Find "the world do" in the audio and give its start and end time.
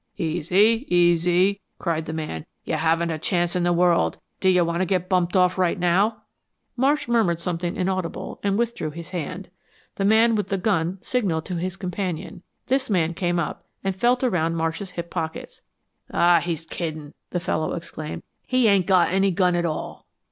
3.61-4.49